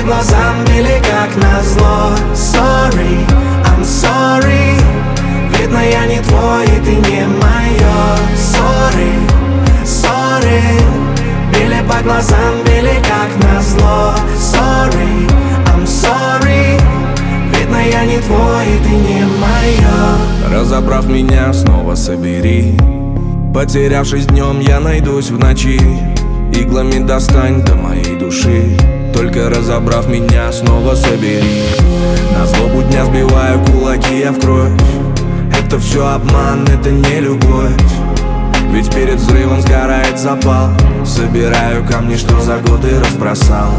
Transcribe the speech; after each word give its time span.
по 0.00 0.06
глазам, 0.06 0.64
били 0.66 1.00
как 1.02 1.34
назло. 1.36 2.14
Sorry, 2.34 3.26
I'm 3.64 3.82
sorry. 3.82 4.78
Видно 5.58 5.78
я 5.78 6.06
не 6.06 6.20
твой 6.20 6.64
и 6.64 6.80
ты 6.84 7.10
не 7.10 7.26
моё. 7.26 8.16
Sorry, 8.34 9.12
sorry. 9.84 10.60
Били 11.52 11.82
по 11.88 12.02
глазам, 12.02 12.62
били 12.64 12.94
как 13.02 13.52
назло. 13.52 14.14
Sorry, 14.36 15.28
I'm 15.66 15.84
sorry. 15.84 16.80
Видно 17.54 17.78
я 17.92 18.04
не 18.04 18.18
твой 18.18 18.66
и 18.66 18.78
ты 18.82 18.90
не 18.90 19.24
моё. 19.24 20.54
Разобрав 20.54 21.06
меня, 21.06 21.52
снова 21.52 21.94
собери. 21.94 22.76
Потерявшись 23.54 24.26
днем, 24.26 24.60
я 24.60 24.80
найдусь 24.80 25.30
в 25.30 25.38
ночи. 25.38 25.80
Иглами 26.52 27.04
достань 27.04 27.62
до 27.62 27.74
моей 27.74 28.16
души 28.16 28.76
Только 29.20 29.50
разобрав 29.50 30.08
меня, 30.08 30.50
снова 30.50 30.94
собери. 30.94 31.62
На 32.32 32.46
злобу 32.46 32.80
дня 32.84 33.04
сбиваю 33.04 33.62
кулаки 33.66 34.20
я 34.20 34.32
в 34.32 34.40
кровь. 34.40 34.72
Это 35.52 35.78
все 35.78 36.06
обман, 36.06 36.64
это 36.66 36.90
не 36.90 37.20
любовь. 37.20 37.76
Ведь 38.72 38.90
перед 38.94 39.16
взрывом 39.16 39.60
сгорает 39.60 40.18
запал. 40.18 40.70
Собираю 41.04 41.84
камни, 41.86 42.16
что 42.16 42.40
за 42.40 42.60
годы 42.60 42.98
разбросал. 42.98 43.72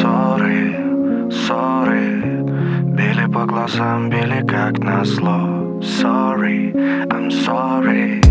Sorry, 0.00 1.28
sorry 1.28 2.40
Били 2.86 3.26
по 3.30 3.44
глазам, 3.44 4.08
били 4.08 4.42
как 4.48 4.78
назло. 4.78 5.78
Sorry, 5.82 6.72
I'm 7.10 7.30
sorry 7.30 8.23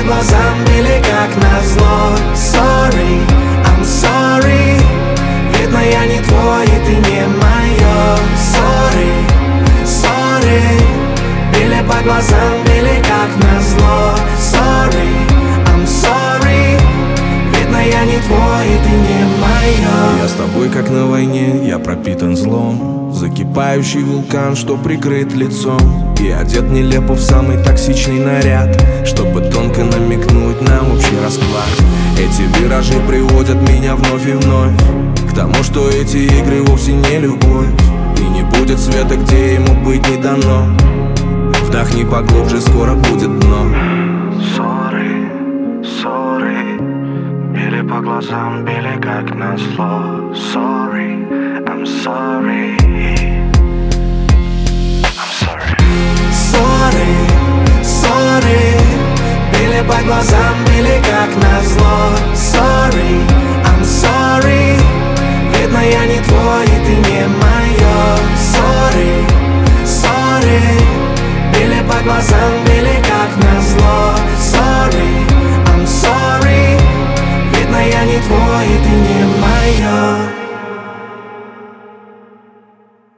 по 0.00 0.06
глазам, 0.06 0.64
били 0.66 1.02
как 1.02 1.30
назло. 1.36 2.14
Sorry, 2.34 3.20
I'm 3.64 3.82
sorry. 3.84 4.80
Видно 5.58 5.78
я 5.78 6.06
не 6.06 6.20
твой 6.22 6.64
и 6.64 6.84
ты 6.84 7.10
не 7.10 7.26
моё. 7.26 8.16
Sorry, 8.54 9.12
sorry. 9.84 10.62
Били 11.52 11.82
по 11.88 12.02
глазам, 12.02 12.64
били 12.64 13.02
как 13.02 13.30
назло. 13.44 14.14
Sorry, 14.38 15.10
I'm 15.66 15.84
sorry. 15.84 16.78
Видно 17.54 17.78
я 17.78 18.04
не 18.04 18.18
твой 18.20 18.66
и 18.66 18.78
ты 18.82 18.90
не 18.90 19.24
моё. 19.40 20.22
Я 20.22 20.28
с 20.28 20.32
тобой 20.32 20.68
как 20.68 20.88
на 20.90 21.06
войне, 21.06 21.66
я 21.66 21.78
пропитан 21.78 22.36
злом 22.36 22.99
Закипающий 23.12 24.02
вулкан, 24.02 24.56
что 24.56 24.76
прикрыт 24.76 25.32
лицом. 25.34 26.14
И 26.20 26.30
одет 26.30 26.70
нелепо 26.70 27.14
в 27.14 27.20
самый 27.20 27.56
токсичный 27.64 28.20
наряд 28.20 28.78
Чтобы 29.06 29.40
тонко 29.40 29.84
намекнуть 29.84 30.60
на 30.60 30.80
общий 30.92 31.18
расклад. 31.24 31.68
Эти 32.18 32.42
виражи 32.60 33.00
приводят 33.08 33.56
меня 33.68 33.96
вновь 33.96 34.26
и 34.26 34.32
вновь 34.32 34.76
К 35.30 35.34
тому, 35.34 35.54
что 35.62 35.88
эти 35.88 36.18
игры 36.18 36.62
вовсе 36.62 36.92
не 36.92 37.18
любовь. 37.18 37.68
И 38.18 38.22
не 38.22 38.42
будет 38.42 38.78
света, 38.78 39.16
где 39.16 39.54
ему 39.54 39.74
быть 39.84 40.06
не 40.08 40.16
дано. 40.18 40.66
Вдохни 41.64 42.04
поглубже, 42.04 42.60
скоро 42.60 42.94
будет 42.94 43.38
дно. 43.40 43.66
Sorry, 44.56 45.82
sorry 45.82 46.78
Били 47.52 47.82
по 47.82 48.00
глазам, 48.00 48.64
били 48.64 49.00
как 49.00 49.34
назло 49.34 50.32
Sorry, 50.34 51.39
I'm 51.79 51.85
sorry 51.85 52.75
I'm 55.05 55.31
sorry 55.39 55.75
Sorry, 56.33 57.15
sorry 57.81 58.75
Били 59.53 59.81
по 59.87 60.03
глазам, 60.03 60.55
били 60.65 61.01
как 61.01 61.29
назло 61.37 62.11
Sorry, 62.33 63.28